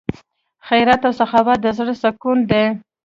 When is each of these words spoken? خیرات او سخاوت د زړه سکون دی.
خیرات 0.67 1.01
او 1.07 1.13
سخاوت 1.19 1.59
د 1.61 1.67
زړه 1.77 1.93
سکون 2.01 2.37
دی. 2.49 2.65